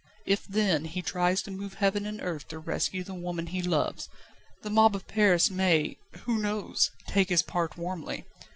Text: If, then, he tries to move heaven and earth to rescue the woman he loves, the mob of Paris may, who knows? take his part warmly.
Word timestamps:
If, 0.25 0.45
then, 0.47 0.85
he 0.85 1.03
tries 1.03 1.43
to 1.43 1.51
move 1.51 1.75
heaven 1.75 2.07
and 2.07 2.19
earth 2.23 2.47
to 2.47 2.57
rescue 2.57 3.03
the 3.03 3.13
woman 3.13 3.45
he 3.45 3.61
loves, 3.61 4.09
the 4.63 4.71
mob 4.71 4.95
of 4.95 5.05
Paris 5.07 5.51
may, 5.51 5.95
who 6.23 6.39
knows? 6.39 6.89
take 7.07 7.29
his 7.29 7.43
part 7.43 7.77
warmly. 7.77 8.25